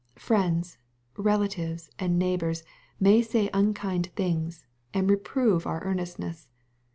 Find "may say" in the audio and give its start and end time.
2.99-3.51